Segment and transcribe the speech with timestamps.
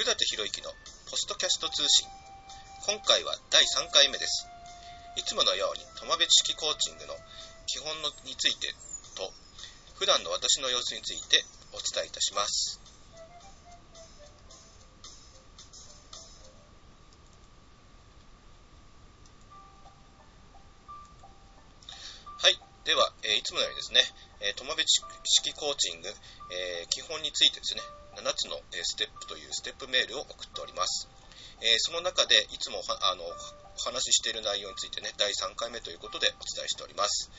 [0.00, 0.72] 古舘博之の
[1.10, 2.08] ポストキャスト通信。
[2.88, 4.48] 今回は第3回目です。
[5.20, 7.12] いつものように友部式コーチングの
[7.68, 8.72] 基本のについて
[9.12, 9.28] と
[10.00, 11.44] 普段の私の様子について
[11.76, 12.80] お伝えいたします。
[22.40, 22.56] はい。
[22.88, 24.00] では、えーいつものようにですね、
[24.56, 27.82] 友部式コーチング、えー基本についてですね
[28.16, 31.08] 7つのえーステップというステップメールを送っております。
[31.60, 33.28] えーその中でいつもはあのお
[33.86, 37.30] 話ししている内容についてね、第3回目ということでお伝えしております。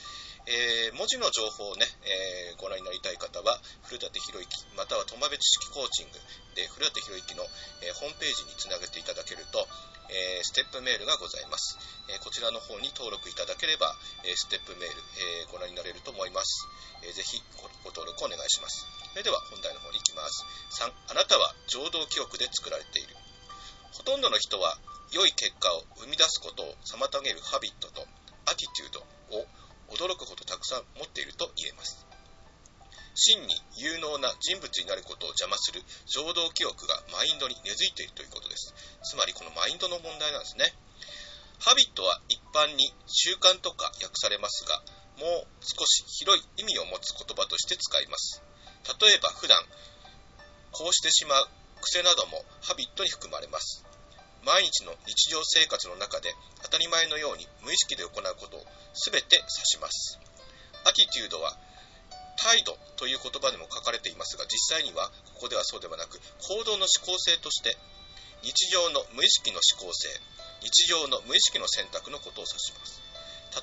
[0.47, 3.57] えー文字の情報をね、えーご覧になりたい方は、
[3.89, 4.47] 古舘博之、
[4.77, 6.19] または友部知識コーチング
[6.53, 7.43] で古舘博之の、
[7.81, 9.65] えーホームページにつなげていただけると、
[10.09, 11.77] えーステップメールがございます。
[12.09, 14.95] えこちらの方に登録いただければ、えステップメール、
[15.43, 16.67] えーご覧になれると思います。
[17.01, 18.85] えーぜひご登録お願いします。
[19.11, 20.45] それでは本題の方に行きます。
[20.79, 23.15] 3、あなたは情動記憶で作られている。
[23.93, 24.77] ほとんどの人は
[25.11, 28.07] 良い結果を生み出すことを妨げるハビットと
[28.47, 28.99] アティテュード
[29.37, 29.45] を
[29.91, 32.05] 驚くほどたくさん持っていると言えます。
[33.13, 38.73] 真に有能な人物になることを邪魔する情動記憶がマインドに根付いているということです。
[39.03, 40.73] つまりこのマインドの問題なんですね。
[41.59, 44.81] ハビットは一般に習慣とか訳されますが、
[45.19, 48.41] もう少し広い意味を持つ言葉として使います。
[48.99, 49.59] 例えば普段、
[50.71, 51.47] こうしてしまう
[51.81, 53.85] 癖などもハビットに含まれます。
[54.45, 60.19] 毎日の日常生活の中で当たり前のように無意識で行うことを全て指します。
[60.83, 61.57] アティテュードは
[62.37, 67.77] 態度という言葉でも書かれていますが、実際にはここではそうではなく、行動の思考性として
[68.41, 70.09] 日常の無意識の思考性、
[70.65, 73.01] 日常の無意識の選択のことを指します。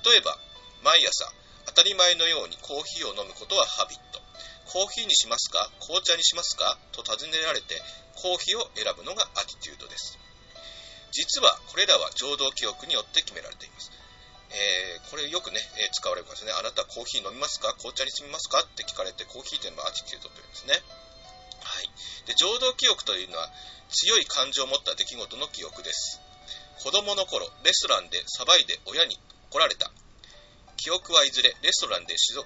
[0.06, 0.38] 例えば、
[0.84, 1.32] 毎朝
[1.66, 4.22] 当たり前のようにコーヒーを飲むことはハビット。
[4.70, 5.70] コーヒーにしますか？
[5.80, 6.78] 紅茶にしますか？
[6.92, 7.82] と尋ねられて
[8.14, 10.18] コーヒーを選ぶのがアティテュードです。
[11.18, 13.90] 実はこれらは情動記憶によって決められています。
[14.54, 16.52] えーこれよくね、えー使われますね。
[16.54, 17.74] あなたコーヒー飲みますか？
[17.74, 18.62] 紅茶にしますか？
[18.62, 20.78] って聞かれてコーヒーというのはアティテュードというんですね。
[21.58, 21.90] はい。
[22.28, 23.50] で、情動記憶というのは
[23.90, 26.20] 強い感情を持った出来事の記憶です。
[26.84, 29.18] 子供の頃、レストランでさばいで親に
[29.50, 29.90] 怒られた。
[30.76, 32.38] 記憶はいずれレストランで静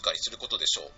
[0.00, 0.90] かにすることでしょう。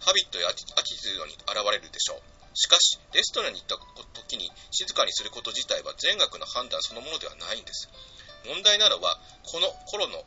[0.00, 2.41] ハビットやアティアティチュードに現れるでしょう。
[2.54, 3.76] しかし、レストランに行った
[4.20, 7.88] 時に静かにすること自体は善悪の判断そのものではないんです。
[8.46, 10.24] 問題なのは、この頃の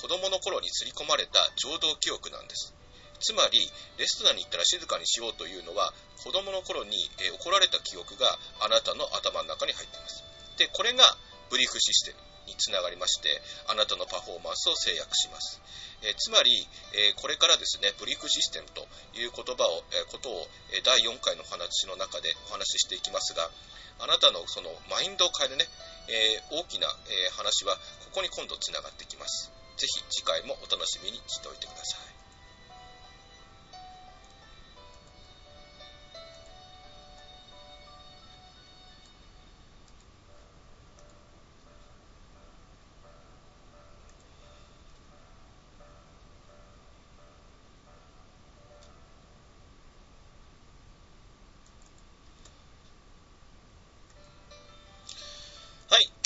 [0.00, 2.74] 子供の頃に刷り込まれた情動記憶なんです。
[3.20, 3.58] つまり、
[3.98, 5.92] レストランに行ったら静かにしようというのは、
[6.22, 10.22] 子供の頃に、え怒られた記憶があなたの頭の中に入っています。
[10.58, 11.04] で、これが
[11.50, 13.28] ブリーフシステムにつながりまして、
[13.68, 15.60] あなたのパフォーマンスを制約します。
[16.02, 18.86] えーつまり、えーこれからですね、ブリーフシステムと
[19.18, 23.50] いう言葉を、えーことを、え第4回の話の中でお話ししていきますが、
[23.98, 25.66] あなたのそのマインドを変えるね、
[26.08, 27.76] えー大きな、えー話は
[28.12, 29.50] ここに今度つながってきます。
[29.76, 32.15] ぜひ次回もお楽しみにしておいてください。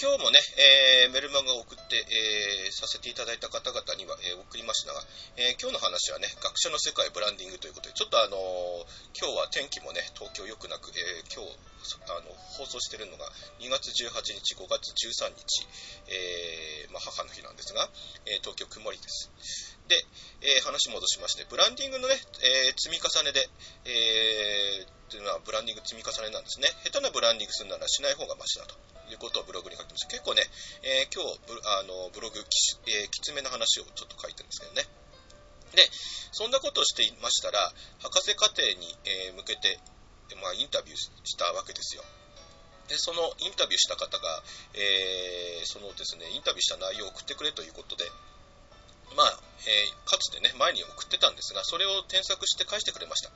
[0.01, 0.41] 今日もね、
[1.05, 5.05] えーメルマガを送って、えーさせていただいた方々には、え送りましたが、
[5.37, 11.53] えー今日の話はね、学者の世界ブランディングということで、ちょっとあのー今日は天気もね、東京良くなく、えー今日
[12.09, 13.29] あの放送してるのが
[13.61, 14.09] 2月18
[14.41, 15.69] 日、5月13日、
[16.09, 17.85] えまあ、母の日なんですが、
[18.25, 19.70] え東京曇りです。
[19.91, 19.99] で、
[20.47, 23.43] えー話戻しまして、ブランディングのね、えー積み重ねで、
[23.85, 26.71] えーというのはブランディング積み重ねなんですね。
[26.87, 28.79] 下手なブランディングするならしない方がマシだと
[29.11, 30.15] いうことをブログに書きました。
[30.15, 30.47] 結構ね、
[30.87, 34.87] えー今日ブあのブログき,、えきつめな話をちょっと書いてるんですけどね。
[35.75, 35.83] で、
[36.31, 39.79] そんなことをしていましたら、博士課程に、え向けて、
[40.43, 42.05] まあ、インタビューしたわけですよ。
[42.89, 44.43] で、そのインタビューした方が、
[44.75, 48.05] えーそのですね、インタビューした内容を送ってくれということで、
[49.17, 53.31] まあ、えーかつてね、前に送ってたんですが、それを添削して返してくれました。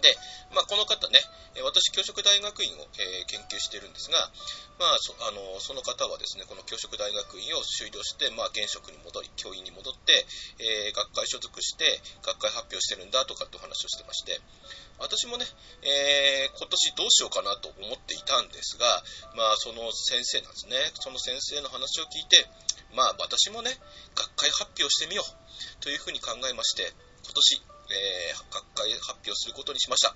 [0.00, 0.16] で、
[0.54, 1.18] まあ、この方ね、
[1.62, 4.18] 私、教職大学院を、えー研究しているんですが、
[4.78, 10.26] まあそあの、その方はですね、この教職大学院を修了して、まあ、現職に戻り、教員に戻って、
[10.58, 11.84] えー学会所属して、
[12.22, 14.40] 学会発表してるんだとかってお話をしてまして、
[14.98, 15.46] 私もね、
[15.82, 18.86] えー今年どうしようかなと思っていたんですが、
[19.34, 22.46] まあ、その先生なんですね、その先生の話を聞いて、
[22.94, 23.70] まあ、私もね、
[24.14, 26.92] 学会発表してみようというふうに考えまして、
[27.24, 30.14] 今年、えー学会発表することにしました。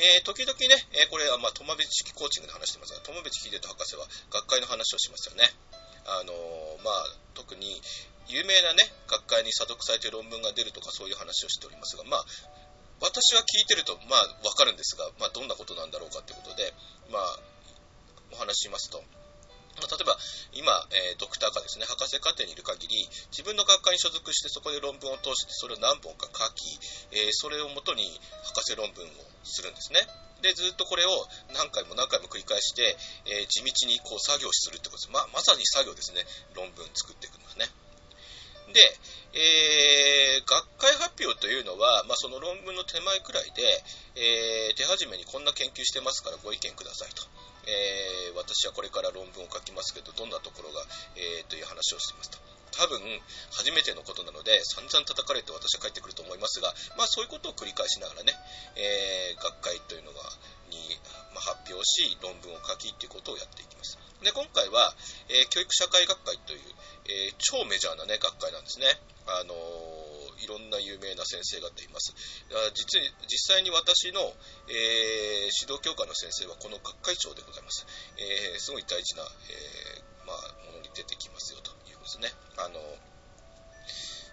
[0.00, 5.44] えー、時々ね、えー、これは、まあ、友部式コーチングで話してますが、友部秀人博士は学会の話をしますよね。
[6.06, 7.82] あのー、まあ、特に
[8.28, 12.24] 有名なね、学会に査読されて論文が出るとかそういう話をしておりますが、まあ、
[13.00, 16.72] 私は聞いてると、まあ、わかるんですが、まあ、どんなことなんだろうかということで、
[17.10, 17.38] まあ、
[18.32, 19.04] お話しますと、
[19.86, 20.18] 例えば、
[20.52, 26.78] 今、えー、ドクターがですね、博士課程にいる限り、自分の学会に所属してそこで論文を通して、それを何本か書き、
[27.12, 28.04] えー、それをもとに
[28.44, 29.08] 博士論文を
[29.44, 30.00] するんですね。
[30.42, 32.96] で、ずっとこれを何回も何回も繰り返して、
[33.26, 35.10] えー、地道にこう作業するってことです。
[35.12, 36.24] まあ、まさに作業ですね。
[36.54, 37.68] 論文作っていくんですね。
[38.72, 38.80] で、
[39.32, 40.59] えー、学
[41.40, 43.64] というのは、まあ、その論文の手前くらいで、
[44.14, 47.24] えー、手始めにこんな研究してますからご意見くださいと。
[47.64, 50.84] えー、私はこれから論文を書きますけど、どんなところが、
[51.16, 52.38] えー、という話をしていますと。
[52.72, 53.00] 多分、
[53.50, 58.32] 初めてのことなので、散々叩かれて私は帰ってくると思いますが、まあそういうことを繰り返しながらね、
[58.76, 60.20] えー、学会というのが、
[60.70, 60.78] に、
[61.34, 63.98] まあ、発表し、論文を書きっていうことをやっていきます。
[64.22, 64.94] で、今回は、
[65.28, 66.60] え、教育社会学会という、
[67.08, 68.86] え、超メジャーなね、学会なんですね。
[69.26, 69.54] あの
[70.42, 72.14] いろんな有名な先生方います。
[72.74, 74.20] 実に実際に私の、
[74.68, 77.86] えー、指導教科の先生はこの学会長でございます。
[78.18, 82.32] えー、すごい大事な、えー、まあ、ものに出てきますよということですね。
[82.56, 82.80] あの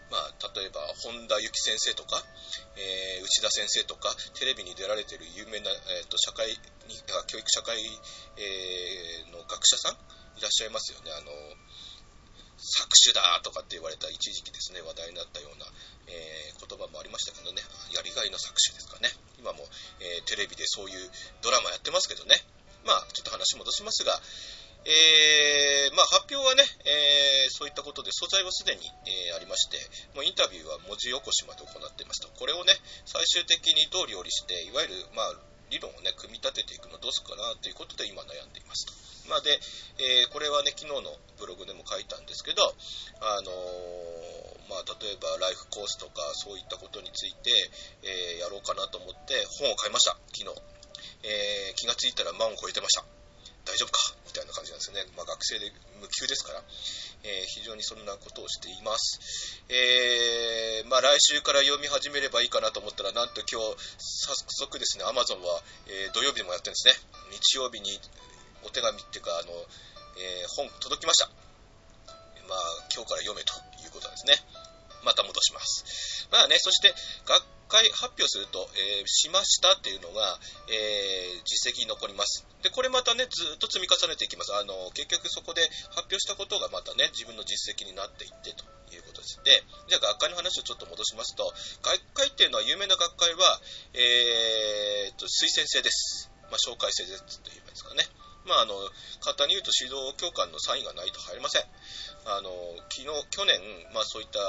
[0.10, 2.24] まあ、例えば、本田由紀先生とか、
[2.78, 6.48] えー、内田先生とか、テレビに出られている有名な、えーと、社会
[6.88, 6.96] に
[7.28, 7.76] 教育社会、
[8.38, 10.00] えー、の学者さん
[10.40, 11.12] いらっしゃいますよね。
[11.12, 11.32] あの
[12.58, 15.66] 作詞だとかって言われた一時期ですね、話題になったような、
[16.08, 17.62] えー、言葉もありましたけどね、
[17.94, 19.10] やりがいの作詞ですかね。
[19.38, 19.66] 今も、
[20.02, 21.10] えー、テレビでそういう
[21.42, 22.36] ドラマやってますけどね。
[22.86, 24.16] まあ、ちょっと話戻しますが、
[24.88, 29.78] えー、まあ、発表はね、えー、そういったことで素材はすでに、えー、ありまして、
[30.16, 32.30] もうインタビューは文字起こしまで行っていますと。
[32.40, 32.72] これをね、
[33.06, 35.36] 最終的にどう料理して、いわゆる、まあ、
[35.70, 38.94] 理論をね、組み立てていくのどうするかなということで今悩んでいますと。
[39.30, 39.60] まあ、で、
[40.00, 42.64] えー、これはね、昨日のブログでも書いたんですけど、
[43.20, 47.52] あのー、まあ、例えばライフコースとかそういったことについて、
[48.04, 50.62] えー、やろうかなと思って本を買いました、昨日。
[51.24, 53.04] え気がついたら万を超えてました。
[53.66, 54.00] 大丈夫か？
[54.26, 54.87] みたいな感じなんです。
[55.38, 56.64] 学生で無給ですから、
[57.24, 59.62] え非常にそんなことをしています。
[59.70, 66.94] えーまあ、来週から読み始めればいいかなと思ったら、なんと今日、早速ですね、Amazon は、え土曜日でもやってるんですね。
[67.32, 68.00] 日曜日に
[68.64, 69.54] お手紙っていうか、あの、
[70.18, 71.30] えー、本届きました。
[72.50, 73.54] まあ、今日から読めと
[73.86, 74.42] いうことなんですね。
[75.06, 76.28] また戻します。
[76.32, 76.94] まあね、そして、
[77.26, 78.68] 学会発表すると、
[79.00, 82.48] えー、しましたっていうのが、えー、実績に残ります。
[82.64, 84.54] で、これまたね、ずっと積み重ねていきます。
[84.56, 85.62] あの、結局そこで
[85.92, 88.66] 発表したことがまたね、自分の実績になっていってと
[88.96, 89.40] いうことです。
[89.44, 91.54] で、じゃあ学会の話をちょっと戻しますと、
[91.84, 93.62] 学会っていうのは有名な学会は、
[93.94, 96.32] えー、と、推薦制です。
[96.50, 98.08] まあ、紹介制ですと言えばいいですかね。
[98.48, 98.74] まあ、あの、
[99.20, 101.68] 簡単に言うと指導教官のサインがないと入れません。
[102.26, 102.50] あの、
[102.90, 103.60] 昨日、去年、
[103.94, 104.40] まあそういった、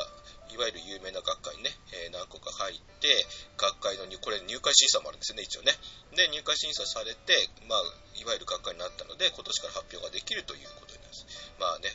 [0.48, 3.26] いわゆる有名な学会にね、えー、何個か入って、
[3.58, 5.76] 学会の入、これ入会審査もあるんですよね、一応ね。
[6.16, 7.82] で、入会審査されて、まあ、
[8.16, 11.26] いわゆる学会になったので、今年から発表ができるということになります。
[11.60, 11.92] まあね、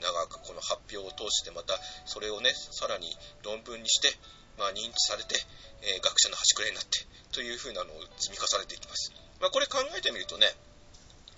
[0.00, 1.74] 長くこの発表を通してまた、
[2.06, 4.12] それをね、さらに論文にして、
[4.58, 5.36] まあ、認知されて、
[5.82, 9.12] えー、学者の端くれになって、というふうなのを積み重ねていきます。
[9.40, 10.48] まあ、これ考えてみるとね、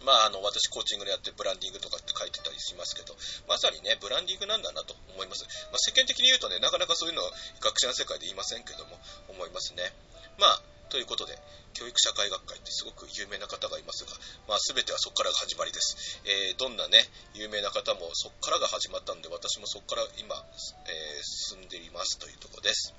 [0.05, 3.17] まあ、あの、私、コーチングでやってブランディングとかって書いてたりしますけど、
[3.49, 5.45] まさにね、ブランディングなんだなと思います。
[5.71, 9.93] まあ、世間的に言うとね、なかなかそういうのは学者の世界で言いませんけども、思いますね。
[10.38, 11.37] まあ、ということで、
[11.75, 14.12] 教育社会学会ってすごく有名な方がいますが、
[14.49, 16.21] まあ、全てはそこからが始まりです。
[16.25, 20.35] えー、どんなね、有名な方もそこからが始まったんで、私もそこから今、
[20.87, 22.95] えー、進んでいますというところです。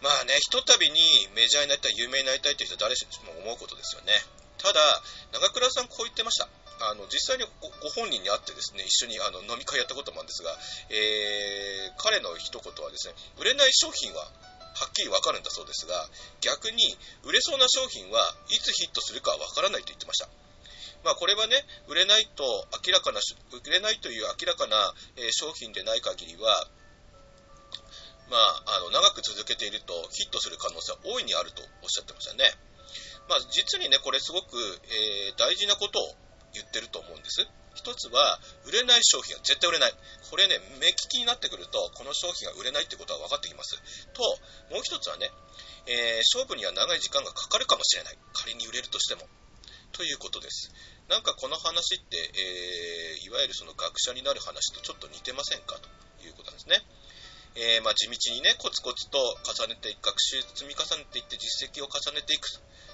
[0.00, 1.00] まあね、ひとたびに
[1.34, 4.12] メジャーになりたい、有名になりたいという人は誰しも思うことですよね。
[4.58, 4.80] ただ、
[5.32, 6.48] 長倉さんこう言ってました。
[6.80, 10.54] あの、実際にご本人に会ってですね、一緒にあの飲み会やったこともあるんですが、
[10.90, 14.30] えー、彼の一言はですね、売れない商品は
[14.78, 16.06] はっきりわかるんだそうですが、
[16.40, 16.78] 逆に
[17.24, 20.28] 売れそうな商品はいつヒットするかわからないと言ってました。
[21.02, 21.56] まあこれはね、
[21.88, 22.44] 売れないと
[22.86, 26.68] 明らかな、売れないという明らかな、え商品でない限りは、
[28.30, 32.44] まあ、あの、長く続けているとヒットする可能性は大いにあるとおっしゃってましたね。
[33.28, 36.14] まあ、実にね、これすごく、えー、大事なことを
[36.54, 37.46] 言ってると思うんです。
[37.74, 39.94] 一つは、売れない商品は絶対売れない。
[40.30, 43.76] これね、目利きになってくると、この商品が売れないってことは分かってきます。
[44.14, 44.22] と、
[44.74, 45.30] もう一つはね、
[45.86, 48.18] えー、勝負には長い時間がかかるかもしれない。
[48.32, 49.28] 仮に売れるとしても。
[49.92, 50.72] ということです。
[51.08, 55.78] なんかこの話って、えー、いわゆるその学者になる話とちょっと似てませんか？
[55.78, 55.88] と
[56.26, 56.82] いうことなんですね。
[57.54, 62.46] えー、まあ、地道にね、コツコツと重ねていく、学習積み重ねていって実績を重ねていく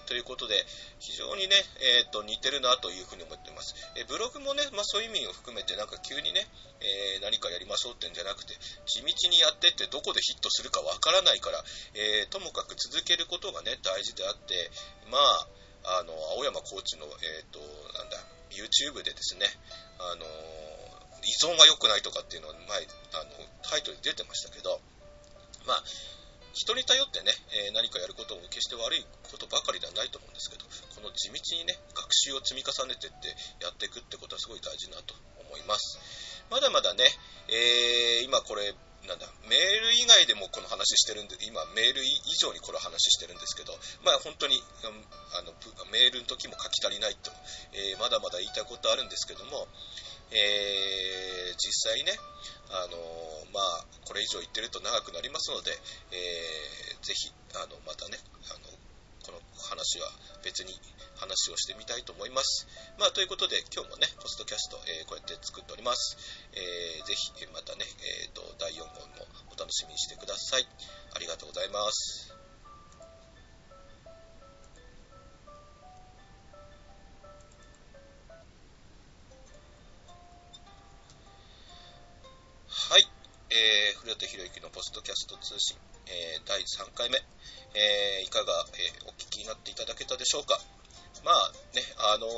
[0.04, 0.54] ということで、
[0.99, 1.56] 非常にね、
[2.00, 3.75] えー、と似てるなというふうに思ってます。
[3.96, 6.46] えブログもね、まあ、そういう意味を含めて、なんか急にね、
[6.80, 8.54] えー、何かやりましょうってんじゃなくて、
[8.87, 11.62] 地道にやってってどこでヒットするかわからないから、
[11.94, 14.70] えー、ともかく続けることがね、大事であって、
[15.11, 17.61] まあ、あの、青山コーチの、えっ、と、
[17.92, 18.16] なんだ、
[18.50, 19.46] YouTube でですね、
[19.99, 20.25] あの、
[21.25, 23.30] 依存が良くないとかっていうのは前、あの、
[23.62, 24.80] タイトルに出てましたけど、
[25.66, 25.84] まあ、
[26.54, 27.34] 人に頼ってね、
[27.68, 35.99] え、何かやることも決して悪いことばかりではないと思うんですけど、この地道にね、学習を積み重ねてってやっていくってことはすごい大事なと思います。
[36.50, 37.04] まだまだね、
[37.49, 38.75] えー、今これ、
[39.06, 44.62] なんだ、メール以外でもこの話してるんで、今メール以上にこれ話してるんですけど、まあ本当に、
[45.37, 45.52] あの、
[45.90, 47.30] メールの時も書き足りないと、
[47.73, 49.68] えー、まだまだ言いたいことあるんですけども、
[50.35, 52.12] えー、実際ね、
[52.71, 52.99] あの
[53.55, 55.71] まあ、これ以上言ってると長くなりますので、
[56.11, 58.19] えー、ぜひ、あの、またね、
[58.50, 58.67] あの、
[59.23, 60.11] この話は
[60.43, 60.75] 別に
[61.17, 62.67] 話をしてみたいと思います。
[62.99, 66.19] まあ、ということで、今日もね、ポストキャスト、えー、こうやって作っております。
[66.53, 67.87] えー、ぜひ、またね、
[68.26, 70.67] え、ー、と、第4号もお楽しみにしてください。
[71.14, 72.44] ありがとうございます。
[84.14, 87.18] えー、古田博之のポストキャスト通信、えー、第3回目、
[87.75, 90.54] えー、いかが、えー、お聞きになっていただけたでしょうか。
[91.25, 91.83] まあね、
[92.14, 92.30] あのー、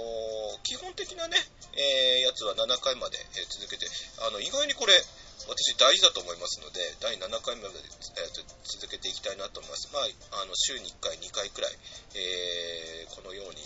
[0.62, 1.37] 基本的なね、
[1.75, 3.85] えやつは7回まで、え続けて、
[4.25, 4.95] あの、意外にこれ、
[5.49, 8.30] 私大事だと思いますので、第7回まで、え
[8.64, 9.90] 続けていきたいなと思います。
[9.92, 10.00] ま
[10.38, 11.76] あ、あの、週に1回、2回くらい、
[12.14, 13.61] えこのように、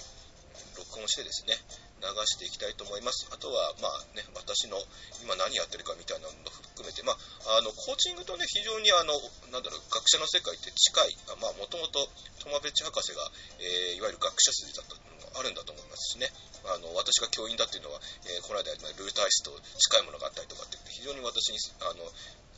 [0.79, 1.55] 録音してですね、
[2.01, 3.29] 流していきたいと思います。
[3.31, 4.81] あとは、まあね、私の
[5.23, 9.13] 今何やってるかみたいなのも含めて、まあ、あの、コーチングとね、非常にあの、
[9.53, 12.09] なんだろう、学者の世界って近い、まあ、もともと
[12.41, 13.21] トマベチ博士が、
[13.61, 16.33] えー、いわゆる学者筋だったのがあるんだと思いますしね、
[16.65, 22.09] あの、私が教員だっていうのは、えー、この間、ルーター室と近いものがあったりとかって、非常に私に、あの、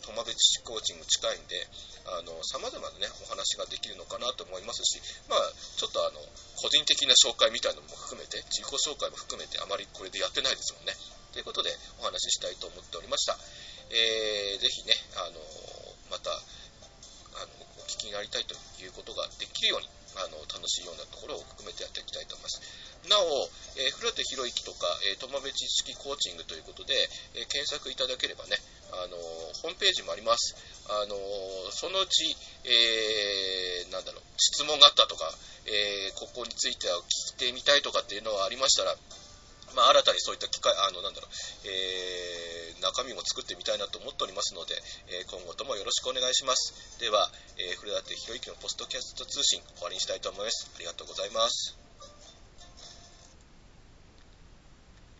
[0.02, 1.66] トマベチコーチング近いんで、
[2.06, 6.18] あの、様々なね、お話ができるのかなと思いますし、まあ、ちょっとあの、
[6.62, 10.94] 個人的な紹介みたいなのも含めて、自己紹介も含めてあまりこれでやってないですもんね。
[11.34, 13.34] ということで、お話ししたいと思っておりました。
[13.90, 15.42] えー、ぜひね、あの、
[16.06, 17.50] また、あの、
[17.82, 22.62] お聞きになりたいということができるように、あの、楽しいようなところを含めてやっていきたいと思います。
[23.10, 23.50] なお、
[23.82, 26.94] えー、古手博之とか、えー、友部知識コーチングということで、
[27.34, 28.54] えー、検索いただければね、
[28.92, 29.16] あの
[29.62, 30.56] ホームページもあります。
[30.88, 31.16] あの
[31.70, 35.32] そのうち、えー、なんだろう、質問があったとか、
[35.66, 38.96] えー、ここについては聞いてみたいとかっていうのがありましたら、
[39.74, 41.30] まあ、新たにそういった機会、あの、なんだろう、
[41.64, 44.74] えー、中身も作ってみたいなと思っておりますので、
[45.08, 46.98] えー、今後ともよろしくお願いします。
[47.00, 50.70] では、えー、古舘博之のポストキャスト通信、終わりにしたいと思います。
[50.76, 51.91] ありがとうございます。